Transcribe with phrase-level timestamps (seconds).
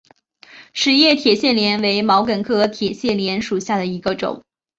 [0.73, 4.41] 齿叶铁线莲为毛茛科铁线莲属下的一个种。